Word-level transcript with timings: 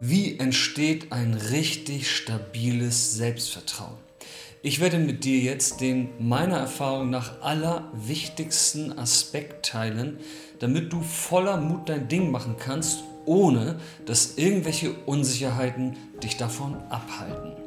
Wie 0.00 0.38
entsteht 0.38 1.12
ein 1.12 1.34
richtig 1.34 2.10
stabiles 2.10 3.14
Selbstvertrauen? 3.14 3.96
Ich 4.62 4.80
werde 4.80 4.98
mit 4.98 5.24
dir 5.24 5.38
jetzt 5.38 5.80
den 5.80 6.08
meiner 6.18 6.58
Erfahrung 6.58 7.08
nach 7.10 7.40
allerwichtigsten 7.40 8.98
Aspekt 8.98 9.66
teilen, 9.66 10.18
damit 10.58 10.92
du 10.92 11.02
voller 11.02 11.56
Mut 11.58 11.88
dein 11.88 12.08
Ding 12.08 12.30
machen 12.30 12.56
kannst, 12.58 13.04
ohne 13.26 13.78
dass 14.06 14.38
irgendwelche 14.38 14.92
Unsicherheiten 15.06 15.96
dich 16.22 16.36
davon 16.36 16.76
abhalten. 16.88 17.65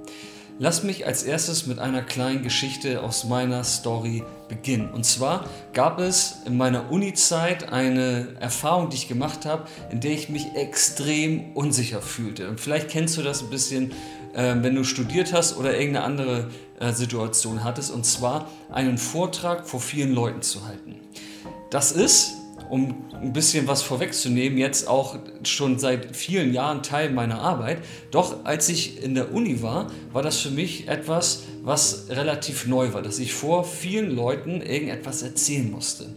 Lass 0.61 0.83
mich 0.83 1.07
als 1.07 1.23
erstes 1.23 1.67
mit 1.67 1.79
einer 1.79 2.01
kleinen 2.01 2.43
Geschichte 2.43 3.01
aus 3.01 3.23
meiner 3.23 3.63
Story 3.63 4.25
beginnen. 4.49 4.89
Und 4.91 5.05
zwar 5.05 5.45
gab 5.71 5.99
es 5.99 6.39
in 6.45 6.57
meiner 6.57 6.91
Uni-Zeit 6.91 7.71
eine 7.71 8.35
Erfahrung, 8.41 8.89
die 8.89 8.97
ich 8.97 9.07
gemacht 9.07 9.45
habe, 9.45 9.63
in 9.89 10.01
der 10.01 10.11
ich 10.11 10.27
mich 10.27 10.55
extrem 10.55 11.53
unsicher 11.53 12.01
fühlte. 12.01 12.49
Und 12.49 12.59
vielleicht 12.59 12.89
kennst 12.89 13.15
du 13.15 13.21
das 13.21 13.41
ein 13.41 13.49
bisschen, 13.49 13.93
äh, 14.33 14.55
wenn 14.57 14.75
du 14.75 14.83
studiert 14.83 15.31
hast 15.31 15.55
oder 15.55 15.79
irgendeine 15.79 16.03
andere 16.03 16.49
äh, 16.81 16.91
Situation 16.91 17.63
hattest. 17.63 17.89
Und 17.89 18.05
zwar 18.05 18.49
einen 18.69 18.97
Vortrag 18.97 19.65
vor 19.65 19.79
vielen 19.79 20.11
Leuten 20.11 20.41
zu 20.41 20.67
halten. 20.67 20.95
Das 21.69 21.93
ist 21.93 22.33
um 22.69 23.03
ein 23.13 23.33
bisschen 23.33 23.67
was 23.67 23.81
vorwegzunehmen, 23.81 24.57
jetzt 24.57 24.87
auch 24.87 25.17
schon 25.43 25.79
seit 25.79 26.15
vielen 26.15 26.53
Jahren 26.53 26.83
Teil 26.83 27.09
meiner 27.09 27.41
Arbeit. 27.41 27.79
Doch 28.11 28.45
als 28.45 28.69
ich 28.69 29.03
in 29.03 29.15
der 29.15 29.33
Uni 29.33 29.61
war, 29.61 29.87
war 30.13 30.21
das 30.21 30.37
für 30.37 30.51
mich 30.51 30.87
etwas, 30.87 31.43
was 31.63 32.05
relativ 32.09 32.67
neu 32.67 32.93
war, 32.93 33.01
dass 33.01 33.19
ich 33.19 33.33
vor 33.33 33.63
vielen 33.63 34.11
Leuten 34.15 34.61
irgendetwas 34.61 35.23
erzählen 35.23 35.69
musste. 35.69 36.07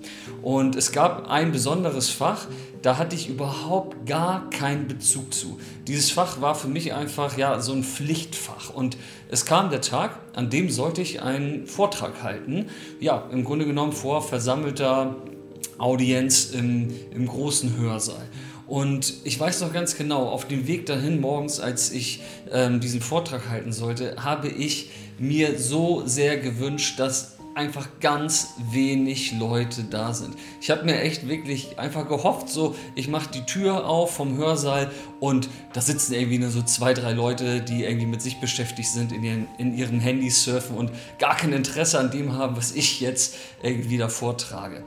Und 0.43 0.77
es 0.77 0.93
gab 0.93 1.29
ein 1.29 1.53
besonderes 1.53 2.11
Fach, 2.11 2.47
da 2.83 2.99
hatte 2.99 3.15
ich 3.15 3.29
überhaupt 3.29 4.07
gar 4.07 4.51
keinen 4.51 4.89
Bezug 4.89 5.33
zu. 5.33 5.59
Dieses 5.87 6.11
Fach 6.11 6.41
war 6.41 6.55
für 6.55 6.69
mich 6.69 6.93
einfach 6.93 7.39
ja 7.39 7.61
so 7.61 7.73
ein 7.73 7.85
Pflichtfach 7.85 8.75
und 8.75 8.97
es 9.29 9.47
kam 9.47 9.71
der 9.71 9.81
Tag, 9.81 10.19
an 10.35 10.51
dem 10.51 10.69
sollte 10.69 11.01
ich 11.01 11.23
einen 11.23 11.67
Vortrag 11.67 12.23
halten. 12.23 12.67
Ja, 13.01 13.29
im 13.31 13.45
Grunde 13.45 13.67
genommen 13.67 13.93
vor 13.93 14.21
versammelter 14.21 15.17
Audienz 15.79 16.51
im, 16.51 16.91
im 17.11 17.27
großen 17.27 17.77
Hörsaal. 17.77 18.29
Und 18.67 19.15
ich 19.25 19.39
weiß 19.39 19.61
noch 19.61 19.73
ganz 19.73 19.97
genau, 19.97 20.29
auf 20.29 20.49
dem 20.49 20.67
Weg 20.67 20.87
dahin 20.87 21.21
morgens, 21.21 21.61
als 21.61 21.93
ich 21.93 22.23
ähm, 22.51 22.81
diesen 22.81 23.01
Vortrag 23.01 23.49
halten 23.49 23.73
sollte, 23.73 24.17
habe 24.25 24.49
ich 24.49 24.91
mir 25.19 25.59
so 25.59 26.05
sehr 26.07 26.39
gewünscht, 26.39 26.99
dass 26.99 27.37
einfach 27.55 27.87
ganz 28.01 28.55
wenig 28.71 29.39
Leute 29.39 29.85
da 29.85 30.15
sind. 30.15 30.37
Ich 30.61 30.71
habe 30.71 30.85
mir 30.85 31.01
echt 31.01 31.29
wirklich 31.29 31.79
einfach 31.79 32.09
gehofft, 32.09 32.49
so 32.49 32.75
ich 32.95 33.09
mache 33.09 33.31
die 33.31 33.45
Tür 33.45 33.87
auf 33.87 34.15
vom 34.15 34.37
Hörsaal 34.37 34.91
und 35.21 35.49
da 35.75 35.81
sitzen 35.81 36.15
irgendwie 36.15 36.39
nur 36.39 36.51
so 36.51 36.63
zwei, 36.63 36.95
drei 36.95 37.13
Leute, 37.13 37.61
die 37.61 37.85
irgendwie 37.85 38.07
mit 38.07 38.23
sich 38.23 38.41
beschäftigt 38.41 38.89
sind, 38.89 39.13
in 39.13 39.23
ihren, 39.23 39.49
in 39.59 39.77
ihren 39.77 40.01
Handys 40.01 40.45
surfen 40.45 40.77
und 40.77 40.91
gar 41.19 41.37
kein 41.37 41.53
Interesse 41.53 41.99
an 41.99 42.11
dem 42.11 42.33
haben, 42.33 42.57
was 42.57 42.73
ich 42.73 43.01
jetzt 43.01 43.35
irgendwie 43.63 43.99
da 43.99 44.09
vortrage. 44.09 44.85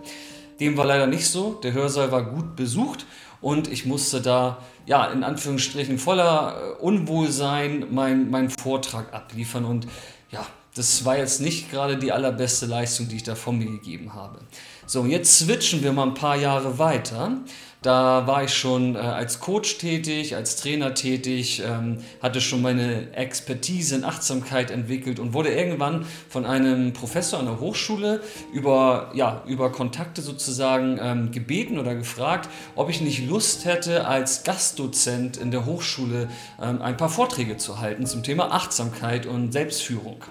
Dem 0.60 0.78
war 0.78 0.86
leider 0.86 1.08
nicht 1.08 1.28
so. 1.28 1.54
Der 1.64 1.74
Hörsaal 1.74 2.12
war 2.12 2.24
gut 2.24 2.56
besucht 2.56 3.06
und 3.42 3.68
ich 3.68 3.86
musste 3.86 4.22
da, 4.22 4.58
ja, 4.86 5.06
in 5.06 5.24
Anführungsstrichen 5.24 6.00
voller 6.00 6.78
äh, 6.80 6.82
Unwohlsein 6.82 7.94
meinen 7.94 8.30
mein 8.30 8.50
Vortrag 8.50 9.14
abliefern 9.14 9.66
und 9.66 9.88
ja, 10.32 10.46
das 10.76 11.06
war 11.06 11.18
jetzt 11.18 11.42
nicht 11.42 11.72
gerade 11.72 11.98
die 11.98 12.12
allerbeste 12.12 12.66
Leistung, 12.66 13.08
die 13.08 13.18
ich 13.18 13.24
da 13.24 13.36
von 13.36 13.58
mir 13.58 13.68
gegeben 13.68 14.14
habe. 14.14 14.40
So, 14.86 15.06
jetzt 15.06 15.38
switchen 15.40 15.84
wir 15.84 15.94
mal 15.94 16.08
ein 16.08 16.14
paar 16.14 16.36
Jahre 16.36 16.78
weiter. 16.78 17.38
Da 17.86 18.26
war 18.26 18.44
ich 18.44 18.52
schon 18.52 18.96
äh, 18.96 18.98
als 18.98 19.40
Coach 19.40 19.78
tätig, 19.78 20.36
als 20.36 20.56
Trainer 20.56 20.96
tätig, 20.96 21.62
ähm, 21.64 22.00
hatte 22.20 22.42
schon 22.42 22.64
meine 22.64 23.14
Expertise 23.14 23.94
in 23.94 24.04
Achtsamkeit 24.04 24.72
entwickelt 24.72 25.20
und 25.20 25.34
wurde 25.34 25.50
irgendwann 25.50 26.04
von 26.28 26.48
einem 26.48 26.94
Professor 26.94 27.38
an 27.40 27.46
der 27.46 27.60
Hochschule 27.60 28.22
über, 28.52 29.12
ja, 29.14 29.44
über 29.46 29.72
Kontakte 29.72 30.24
sozusagen 30.24 30.98
ähm, 31.00 31.32
gebeten 31.32 31.78
oder 31.78 31.94
gefragt, 31.94 32.50
ob 32.76 32.90
ich 32.90 33.02
nicht 33.02 33.28
Lust 33.30 33.66
hätte, 33.66 34.08
als 34.08 34.44
Gastdozent 34.44 35.38
in 35.38 35.52
der 35.52 35.68
Hochschule 35.68 36.28
ähm, 36.60 36.82
ein 36.82 36.98
paar 36.98 37.10
Vorträge 37.10 37.58
zu 37.58 37.82
halten 37.82 38.08
zum 38.08 38.24
Thema 38.24 38.52
Achtsamkeit 38.52 39.28
und 39.28 39.52
Selbstführung. 39.52 40.24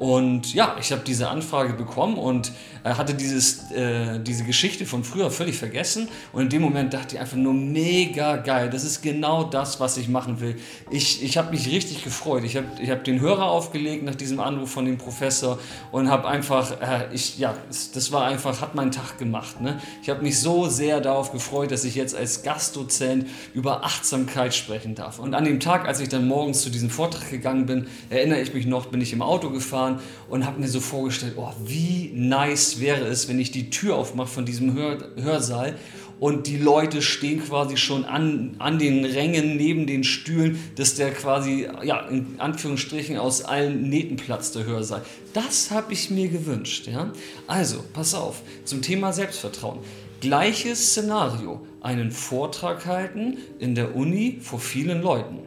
Und 0.00 0.54
ja, 0.54 0.76
ich 0.80 0.92
habe 0.92 1.02
diese 1.06 1.28
Anfrage 1.28 1.74
bekommen 1.74 2.16
und 2.16 2.52
äh, 2.84 2.94
hatte 2.94 3.12
dieses, 3.12 3.70
äh, 3.70 4.18
diese 4.18 4.44
Geschichte 4.44 4.86
von 4.86 5.04
früher 5.04 5.30
völlig 5.30 5.58
vergessen. 5.58 6.08
Und 6.32 6.44
in 6.44 6.48
dem 6.48 6.62
Moment 6.62 6.94
dachte 6.94 7.16
ich 7.16 7.20
einfach 7.20 7.36
nur 7.36 7.52
mega 7.52 8.38
geil. 8.38 8.70
Das 8.70 8.82
ist 8.82 9.02
genau 9.02 9.44
das, 9.44 9.78
was 9.78 9.98
ich 9.98 10.08
machen 10.08 10.40
will. 10.40 10.56
Ich, 10.90 11.22
ich 11.22 11.36
habe 11.36 11.50
mich 11.50 11.66
richtig 11.70 12.02
gefreut. 12.02 12.44
Ich 12.44 12.56
habe 12.56 12.66
ich 12.80 12.88
hab 12.88 13.04
den 13.04 13.20
Hörer 13.20 13.50
aufgelegt 13.50 14.02
nach 14.02 14.14
diesem 14.14 14.40
Anruf 14.40 14.70
von 14.70 14.86
dem 14.86 14.96
Professor 14.96 15.58
und 15.92 16.08
habe 16.08 16.26
einfach, 16.28 16.80
äh, 16.80 17.12
ich, 17.12 17.38
ja, 17.38 17.54
das 17.68 18.10
war 18.10 18.24
einfach, 18.24 18.62
hat 18.62 18.74
meinen 18.74 18.92
Tag 18.92 19.18
gemacht. 19.18 19.60
Ne? 19.60 19.78
Ich 20.02 20.08
habe 20.08 20.22
mich 20.22 20.40
so 20.40 20.66
sehr 20.70 21.02
darauf 21.02 21.30
gefreut, 21.30 21.72
dass 21.72 21.84
ich 21.84 21.94
jetzt 21.94 22.16
als 22.16 22.42
Gastdozent 22.42 23.26
über 23.52 23.84
Achtsamkeit 23.84 24.54
sprechen 24.54 24.94
darf. 24.94 25.18
Und 25.18 25.34
an 25.34 25.44
dem 25.44 25.60
Tag, 25.60 25.86
als 25.86 26.00
ich 26.00 26.08
dann 26.08 26.26
morgens 26.26 26.62
zu 26.62 26.70
diesem 26.70 26.88
Vortrag 26.88 27.28
gegangen 27.28 27.66
bin, 27.66 27.86
erinnere 28.08 28.40
ich 28.40 28.54
mich 28.54 28.64
noch, 28.64 28.86
bin 28.86 29.02
ich 29.02 29.12
im 29.12 29.20
Auto 29.20 29.50
gefahren 29.50 29.89
gefahren 29.90 30.00
und 30.28 30.46
habe 30.46 30.60
mir 30.60 30.68
so 30.68 30.80
vorgestellt, 30.80 31.34
oh, 31.36 31.52
wie 31.64 32.12
nice 32.14 32.80
wäre 32.80 33.06
es, 33.06 33.28
wenn 33.28 33.38
ich 33.38 33.50
die 33.50 33.70
Tür 33.70 33.96
aufmache 33.96 34.28
von 34.28 34.46
diesem 34.46 34.74
Hör 34.74 34.98
Hörsaal 35.16 35.76
und 36.18 36.46
die 36.46 36.58
Leute 36.58 37.00
stehen 37.00 37.42
quasi 37.42 37.78
schon 37.78 38.04
an, 38.04 38.54
an 38.58 38.78
den 38.78 39.06
Rängen 39.06 39.56
neben 39.56 39.86
den 39.86 40.04
Stühlen, 40.04 40.58
dass 40.76 40.94
der 40.94 41.12
quasi, 41.12 41.66
ja, 41.82 42.00
in 42.08 42.34
Anführungsstrichen 42.38 43.16
aus 43.16 43.42
allen 43.42 43.88
Nähten 43.88 44.16
platzt, 44.16 44.54
der 44.54 44.66
Hörsaal. 44.66 45.02
Das 45.32 45.70
habe 45.70 45.94
ich 45.94 46.10
mir 46.10 46.28
gewünscht. 46.28 46.86
Ja? 46.88 47.12
Also, 47.46 47.82
pass 47.94 48.14
auf, 48.14 48.42
zum 48.64 48.82
Thema 48.82 49.14
Selbstvertrauen. 49.14 49.78
Gleiches 50.20 50.90
Szenario, 50.90 51.62
einen 51.80 52.10
Vortrag 52.10 52.84
halten 52.84 53.38
in 53.58 53.74
der 53.74 53.96
Uni 53.96 54.36
vor 54.42 54.60
vielen 54.60 55.00
Leuten. 55.00 55.38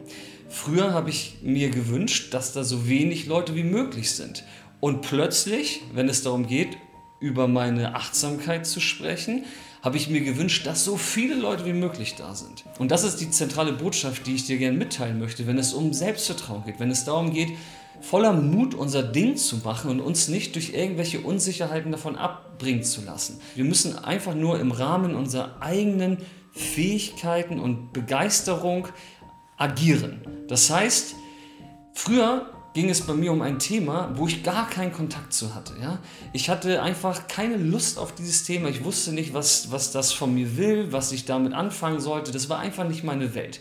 Früher 0.54 0.92
habe 0.92 1.10
ich 1.10 1.38
mir 1.42 1.68
gewünscht, 1.68 2.32
dass 2.32 2.52
da 2.52 2.62
so 2.62 2.88
wenig 2.88 3.26
Leute 3.26 3.56
wie 3.56 3.64
möglich 3.64 4.12
sind. 4.12 4.44
Und 4.78 5.02
plötzlich, 5.02 5.82
wenn 5.92 6.08
es 6.08 6.22
darum 6.22 6.46
geht, 6.46 6.78
über 7.18 7.48
meine 7.48 7.96
Achtsamkeit 7.96 8.64
zu 8.64 8.78
sprechen, 8.78 9.44
habe 9.82 9.96
ich 9.96 10.08
mir 10.08 10.20
gewünscht, 10.20 10.64
dass 10.64 10.84
so 10.84 10.96
viele 10.96 11.34
Leute 11.34 11.66
wie 11.66 11.72
möglich 11.72 12.14
da 12.14 12.36
sind. 12.36 12.64
Und 12.78 12.92
das 12.92 13.02
ist 13.02 13.16
die 13.16 13.30
zentrale 13.30 13.72
Botschaft, 13.72 14.28
die 14.28 14.36
ich 14.36 14.46
dir 14.46 14.56
gerne 14.56 14.78
mitteilen 14.78 15.18
möchte, 15.18 15.48
wenn 15.48 15.58
es 15.58 15.74
um 15.74 15.92
Selbstvertrauen 15.92 16.64
geht, 16.64 16.78
wenn 16.78 16.92
es 16.92 17.04
darum 17.04 17.32
geht, 17.32 17.48
voller 18.00 18.32
Mut 18.32 18.74
unser 18.74 19.02
Ding 19.02 19.36
zu 19.36 19.56
machen 19.56 19.90
und 19.90 20.00
uns 20.00 20.28
nicht 20.28 20.54
durch 20.54 20.72
irgendwelche 20.72 21.20
Unsicherheiten 21.20 21.90
davon 21.90 22.14
abbringen 22.14 22.84
zu 22.84 23.02
lassen. 23.02 23.40
Wir 23.56 23.64
müssen 23.64 23.98
einfach 23.98 24.36
nur 24.36 24.60
im 24.60 24.70
Rahmen 24.70 25.16
unserer 25.16 25.60
eigenen 25.60 26.18
Fähigkeiten 26.54 27.58
und 27.58 27.92
Begeisterung 27.92 28.86
agieren. 29.64 30.20
Das 30.46 30.68
heißt, 30.70 31.14
früher 31.94 32.50
ging 32.74 32.90
es 32.90 33.00
bei 33.00 33.14
mir 33.14 33.32
um 33.32 33.40
ein 33.40 33.58
Thema, 33.58 34.12
wo 34.16 34.26
ich 34.26 34.42
gar 34.42 34.68
keinen 34.68 34.92
Kontakt 34.92 35.32
zu 35.32 35.54
hatte. 35.54 35.74
Ja? 35.80 36.00
Ich 36.32 36.50
hatte 36.50 36.82
einfach 36.82 37.28
keine 37.28 37.56
Lust 37.56 37.98
auf 37.98 38.14
dieses 38.14 38.44
Thema. 38.44 38.68
Ich 38.68 38.84
wusste 38.84 39.12
nicht, 39.12 39.32
was, 39.32 39.70
was 39.70 39.92
das 39.92 40.12
von 40.12 40.34
mir 40.34 40.56
will, 40.56 40.92
was 40.92 41.12
ich 41.12 41.24
damit 41.24 41.54
anfangen 41.54 42.00
sollte. 42.00 42.30
Das 42.30 42.48
war 42.48 42.58
einfach 42.58 42.86
nicht 42.86 43.04
meine 43.04 43.34
Welt. 43.34 43.60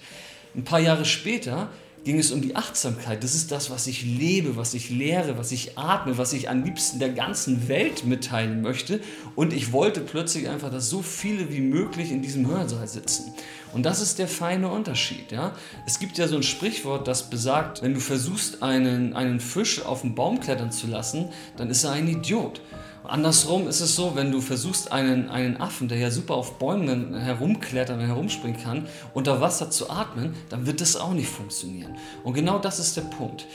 Ein 0.55 0.63
paar 0.65 0.79
Jahre 0.79 1.05
später 1.05 1.69
ging 2.03 2.19
es 2.19 2.31
um 2.31 2.41
die 2.41 2.55
Achtsamkeit. 2.55 3.23
Das 3.23 3.33
ist 3.33 3.51
das, 3.51 3.69
was 3.69 3.87
ich 3.87 4.03
lebe, 4.03 4.57
was 4.57 4.73
ich 4.73 4.89
lehre, 4.89 5.37
was 5.37 5.51
ich 5.51 5.77
atme, 5.77 6.17
was 6.17 6.33
ich 6.33 6.49
am 6.49 6.63
liebsten 6.63 6.99
der 6.99 7.09
ganzen 7.09 7.67
Welt 7.67 8.05
mitteilen 8.05 8.61
möchte. 8.61 8.99
Und 9.35 9.53
ich 9.53 9.71
wollte 9.71 10.01
plötzlich 10.01 10.49
einfach, 10.49 10.69
dass 10.69 10.89
so 10.89 11.01
viele 11.01 11.51
wie 11.51 11.61
möglich 11.61 12.11
in 12.11 12.21
diesem 12.21 12.47
Hörsaal 12.47 12.87
sitzen. 12.87 13.33
Und 13.73 13.83
das 13.83 14.01
ist 14.01 14.19
der 14.19 14.27
feine 14.27 14.69
Unterschied. 14.69 15.31
Ja? 15.31 15.53
Es 15.87 15.99
gibt 15.99 16.17
ja 16.17 16.27
so 16.27 16.35
ein 16.35 16.43
Sprichwort, 16.43 17.07
das 17.07 17.29
besagt, 17.29 17.81
wenn 17.81 17.93
du 17.93 17.99
versuchst, 17.99 18.61
einen, 18.61 19.13
einen 19.13 19.39
Fisch 19.39 19.83
auf 19.83 20.01
den 20.01 20.13
Baum 20.13 20.39
klettern 20.39 20.71
zu 20.71 20.87
lassen, 20.87 21.29
dann 21.57 21.69
ist 21.69 21.83
er 21.83 21.91
ein 21.91 22.07
Idiot. 22.07 22.61
Andersrum 23.03 23.67
ist 23.67 23.81
es 23.81 23.95
so, 23.95 24.15
wenn 24.15 24.31
du 24.31 24.39
versuchst, 24.39 24.91
einen, 24.91 25.29
einen 25.29 25.57
Affen, 25.57 25.87
der 25.87 25.97
ja 25.97 26.09
super 26.09 26.35
auf 26.35 26.57
Bäumen 26.57 27.15
herumklettern 27.15 27.99
und 27.99 28.05
herumspringen 28.05 28.61
kann, 28.61 28.87
unter 29.13 29.41
Wasser 29.41 29.69
zu 29.69 29.89
atmen, 29.89 30.33
dann 30.49 30.65
wird 30.65 30.79
das 30.79 30.95
auch 30.95 31.13
nicht 31.13 31.29
funktionieren. 31.29 31.95
Und 32.23 32.33
genau 32.33 32.59
das 32.59 32.79
ist 32.79 32.95
der 32.95 33.01
Punkt. 33.01 33.45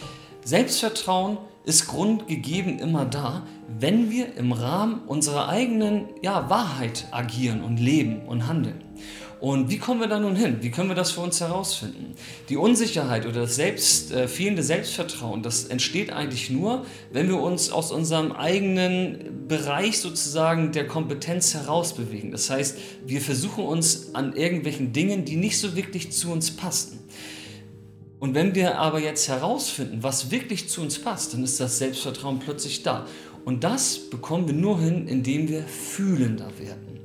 Selbstvertrauen 0.44 1.38
ist 1.64 1.86
grundgegeben 1.86 2.78
immer 2.78 3.04
da, 3.04 3.46
wenn 3.78 4.10
wir 4.10 4.36
im 4.36 4.52
Rahmen 4.52 5.02
unserer 5.06 5.48
eigenen 5.48 6.08
ja, 6.22 6.48
Wahrheit 6.48 7.06
agieren 7.10 7.62
und 7.62 7.78
leben 7.78 8.26
und 8.26 8.46
handeln. 8.46 8.82
Und 9.40 9.70
wie 9.70 9.78
kommen 9.78 10.00
wir 10.00 10.08
da 10.08 10.18
nun 10.18 10.34
hin? 10.34 10.58
Wie 10.62 10.70
können 10.70 10.88
wir 10.88 10.96
das 10.96 11.12
für 11.12 11.20
uns 11.20 11.40
herausfinden? 11.40 12.14
Die 12.48 12.56
Unsicherheit 12.56 13.24
oder 13.24 13.42
das 13.42 13.54
Selbst, 13.54 14.10
äh, 14.10 14.26
fehlende 14.26 14.64
Selbstvertrauen, 14.64 15.42
das 15.42 15.64
entsteht 15.64 16.12
eigentlich 16.12 16.50
nur, 16.50 16.84
wenn 17.12 17.28
wir 17.28 17.40
uns 17.40 17.70
aus 17.70 17.92
unserem 17.92 18.32
eigenen 18.32 19.46
Bereich 19.46 20.00
sozusagen 20.00 20.72
der 20.72 20.88
Kompetenz 20.88 21.54
herausbewegen. 21.54 22.32
Das 22.32 22.50
heißt, 22.50 22.78
wir 23.06 23.20
versuchen 23.20 23.64
uns 23.64 24.14
an 24.14 24.34
irgendwelchen 24.34 24.92
Dingen, 24.92 25.24
die 25.24 25.36
nicht 25.36 25.58
so 25.58 25.76
wirklich 25.76 26.10
zu 26.10 26.32
uns 26.32 26.50
passen. 26.50 26.98
Und 28.18 28.34
wenn 28.34 28.56
wir 28.56 28.78
aber 28.78 29.00
jetzt 29.00 29.28
herausfinden, 29.28 30.02
was 30.02 30.32
wirklich 30.32 30.68
zu 30.68 30.80
uns 30.80 30.98
passt, 30.98 31.34
dann 31.34 31.44
ist 31.44 31.60
das 31.60 31.78
Selbstvertrauen 31.78 32.40
plötzlich 32.40 32.82
da. 32.82 33.06
Und 33.44 33.62
das 33.62 34.10
bekommen 34.10 34.48
wir 34.48 34.54
nur 34.54 34.80
hin, 34.80 35.06
indem 35.06 35.48
wir 35.48 35.62
fühlender 35.62 36.50
werden. 36.58 36.98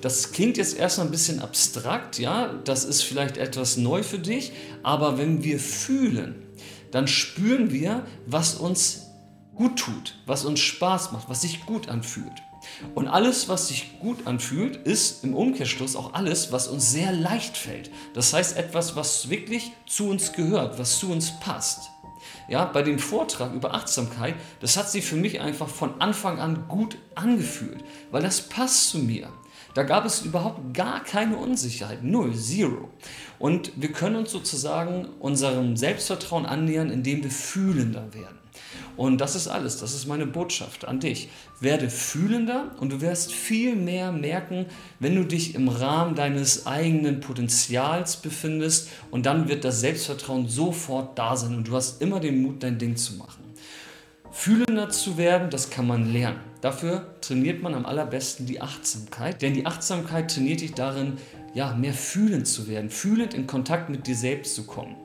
Das 0.00 0.32
klingt 0.32 0.56
jetzt 0.56 0.76
erstmal 0.76 1.06
ein 1.06 1.10
bisschen 1.10 1.40
abstrakt, 1.40 2.18
ja, 2.18 2.52
das 2.64 2.84
ist 2.84 3.02
vielleicht 3.02 3.38
etwas 3.38 3.76
neu 3.76 4.02
für 4.02 4.18
dich, 4.18 4.52
aber 4.82 5.18
wenn 5.18 5.42
wir 5.42 5.58
fühlen, 5.58 6.42
dann 6.90 7.08
spüren 7.08 7.70
wir, 7.72 8.04
was 8.26 8.54
uns 8.54 9.06
gut 9.54 9.78
tut, 9.78 10.14
was 10.26 10.44
uns 10.44 10.60
Spaß 10.60 11.12
macht, 11.12 11.28
was 11.28 11.42
sich 11.42 11.64
gut 11.66 11.88
anfühlt. 11.88 12.32
Und 12.94 13.08
alles, 13.08 13.48
was 13.48 13.68
sich 13.68 13.98
gut 14.00 14.26
anfühlt, 14.26 14.76
ist 14.76 15.24
im 15.24 15.34
Umkehrschluss 15.34 15.96
auch 15.96 16.14
alles, 16.14 16.52
was 16.52 16.68
uns 16.68 16.90
sehr 16.90 17.12
leicht 17.12 17.56
fällt. 17.56 17.90
Das 18.14 18.32
heißt 18.32 18.56
etwas, 18.56 18.96
was 18.96 19.30
wirklich 19.30 19.72
zu 19.86 20.08
uns 20.08 20.32
gehört, 20.32 20.78
was 20.78 20.98
zu 20.98 21.10
uns 21.10 21.38
passt. 21.40 21.90
Ja, 22.48 22.64
bei 22.64 22.82
dem 22.82 22.98
Vortrag 22.98 23.54
über 23.54 23.74
Achtsamkeit, 23.74 24.34
das 24.60 24.76
hat 24.76 24.90
sich 24.90 25.04
für 25.04 25.16
mich 25.16 25.40
einfach 25.40 25.68
von 25.68 26.00
Anfang 26.00 26.38
an 26.38 26.68
gut 26.68 26.96
angefühlt, 27.14 27.82
weil 28.10 28.22
das 28.22 28.42
passt 28.48 28.90
zu 28.90 28.98
mir. 28.98 29.28
Da 29.76 29.82
gab 29.82 30.06
es 30.06 30.22
überhaupt 30.22 30.72
gar 30.72 31.04
keine 31.04 31.36
Unsicherheit, 31.36 32.02
null, 32.02 32.34
zero. 32.34 32.88
Und 33.38 33.72
wir 33.76 33.92
können 33.92 34.16
uns 34.16 34.30
sozusagen 34.32 35.06
unserem 35.20 35.76
Selbstvertrauen 35.76 36.46
annähern, 36.46 36.88
indem 36.88 37.22
wir 37.22 37.30
fühlender 37.30 38.14
werden. 38.14 38.38
Und 38.96 39.20
das 39.20 39.36
ist 39.36 39.48
alles, 39.48 39.76
das 39.76 39.92
ist 39.92 40.06
meine 40.06 40.24
Botschaft 40.24 40.88
an 40.88 40.98
dich. 40.98 41.28
Werde 41.60 41.90
fühlender 41.90 42.74
und 42.80 42.90
du 42.90 43.02
wirst 43.02 43.34
viel 43.34 43.76
mehr 43.76 44.12
merken, 44.12 44.64
wenn 44.98 45.14
du 45.14 45.24
dich 45.24 45.54
im 45.54 45.68
Rahmen 45.68 46.14
deines 46.14 46.66
eigenen 46.66 47.20
Potenzials 47.20 48.16
befindest 48.16 48.88
und 49.10 49.26
dann 49.26 49.46
wird 49.46 49.62
das 49.62 49.80
Selbstvertrauen 49.80 50.48
sofort 50.48 51.18
da 51.18 51.36
sein 51.36 51.54
und 51.54 51.68
du 51.68 51.76
hast 51.76 52.00
immer 52.00 52.18
den 52.18 52.40
Mut, 52.40 52.62
dein 52.62 52.78
Ding 52.78 52.96
zu 52.96 53.16
machen. 53.16 53.44
Fühlender 54.32 54.88
zu 54.88 55.18
werden, 55.18 55.50
das 55.50 55.68
kann 55.68 55.86
man 55.86 56.10
lernen. 56.10 56.40
Dafür 56.60 57.14
trainiert 57.20 57.62
man 57.62 57.74
am 57.74 57.86
allerbesten 57.86 58.46
die 58.46 58.60
Achtsamkeit, 58.60 59.42
denn 59.42 59.54
die 59.54 59.66
Achtsamkeit 59.66 60.30
trainiert 60.30 60.60
dich 60.60 60.74
darin, 60.74 61.18
ja, 61.54 61.74
mehr 61.74 61.94
fühlend 61.94 62.46
zu 62.46 62.68
werden, 62.68 62.90
fühlend 62.90 63.34
in 63.34 63.46
Kontakt 63.46 63.88
mit 63.88 64.06
dir 64.06 64.16
selbst 64.16 64.54
zu 64.54 64.64
kommen. 64.64 64.96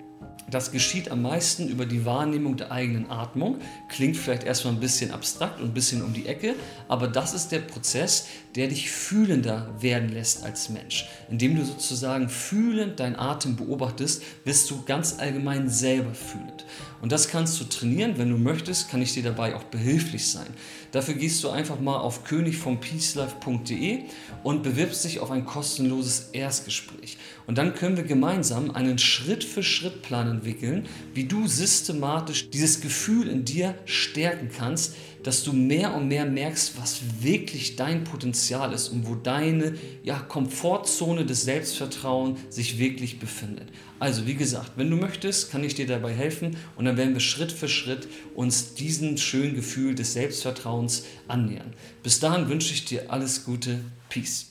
Das 0.49 0.71
geschieht 0.71 1.09
am 1.11 1.21
meisten 1.21 1.69
über 1.69 1.85
die 1.85 2.05
Wahrnehmung 2.05 2.57
der 2.57 2.71
eigenen 2.71 3.09
Atmung. 3.09 3.59
Klingt 3.87 4.17
vielleicht 4.17 4.43
erstmal 4.43 4.73
ein 4.73 4.79
bisschen 4.79 5.11
abstrakt 5.11 5.61
und 5.61 5.67
ein 5.67 5.73
bisschen 5.73 6.01
um 6.01 6.13
die 6.13 6.25
Ecke, 6.25 6.55
aber 6.87 7.07
das 7.07 7.33
ist 7.33 7.51
der 7.51 7.59
Prozess, 7.59 8.27
der 8.55 8.67
dich 8.67 8.91
fühlender 8.91 9.69
werden 9.79 10.09
lässt 10.09 10.43
als 10.43 10.69
Mensch. 10.69 11.07
Indem 11.29 11.55
du 11.55 11.63
sozusagen 11.63 12.27
fühlend 12.27 12.99
deinen 12.99 13.15
Atem 13.15 13.55
beobachtest, 13.55 14.23
wirst 14.43 14.69
du 14.71 14.83
ganz 14.83 15.19
allgemein 15.19 15.69
selber 15.69 16.13
fühlend. 16.13 16.65
Und 17.01 17.11
das 17.11 17.29
kannst 17.29 17.59
du 17.59 17.63
trainieren. 17.65 18.17
Wenn 18.17 18.29
du 18.29 18.37
möchtest, 18.37 18.89
kann 18.89 19.01
ich 19.01 19.13
dir 19.13 19.23
dabei 19.23 19.55
auch 19.55 19.63
behilflich 19.63 20.27
sein. 20.27 20.47
Dafür 20.91 21.13
gehst 21.13 21.43
du 21.43 21.49
einfach 21.49 21.79
mal 21.79 21.97
auf 21.97 22.25
königvompeacelife.de 22.25 24.03
und 24.43 24.63
bewirbst 24.63 25.05
dich 25.05 25.19
auf 25.19 25.31
ein 25.31 25.45
kostenloses 25.45 26.29
Erstgespräch. 26.33 27.17
Und 27.47 27.57
dann 27.57 27.73
können 27.73 27.95
wir 27.95 28.03
gemeinsam 28.03 28.71
einen 28.71 28.97
Schritt-für-Schritt-Plan 28.97 30.30
entwickeln, 30.31 30.87
wie 31.13 31.25
du 31.25 31.47
systematisch 31.47 32.49
dieses 32.49 32.81
Gefühl 32.81 33.27
in 33.27 33.45
dir 33.45 33.75
stärken 33.85 34.49
kannst, 34.55 34.95
dass 35.23 35.43
du 35.43 35.53
mehr 35.53 35.93
und 35.93 36.07
mehr 36.07 36.25
merkst, 36.25 36.73
was 36.79 37.01
wirklich 37.21 37.75
dein 37.75 38.03
Potenzial 38.03 38.73
ist 38.73 38.89
und 38.89 39.07
wo 39.07 39.15
deine 39.15 39.75
ja, 40.03 40.19
Komfortzone 40.19 41.25
des 41.25 41.43
Selbstvertrauens 41.43 42.39
sich 42.49 42.79
wirklich 42.79 43.19
befindet. 43.19 43.67
Also 43.99 44.25
wie 44.25 44.33
gesagt, 44.33 44.71
wenn 44.77 44.89
du 44.89 44.97
möchtest, 44.97 45.51
kann 45.51 45.63
ich 45.63 45.75
dir 45.75 45.85
dabei 45.85 46.13
helfen 46.13 46.57
und 46.75 46.85
dann 46.85 46.97
werden 46.97 47.13
wir 47.13 47.19
Schritt 47.19 47.51
für 47.51 47.67
Schritt 47.67 48.07
uns 48.33 48.73
diesem 48.73 49.17
schönen 49.17 49.53
Gefühl 49.53 49.93
des 49.93 50.13
Selbstvertrauens 50.13 51.03
annähern. 51.27 51.73
Bis 52.01 52.19
dahin 52.19 52.49
wünsche 52.49 52.73
ich 52.73 52.85
dir 52.85 53.11
alles 53.11 53.45
Gute. 53.45 53.79
Peace. 54.09 54.50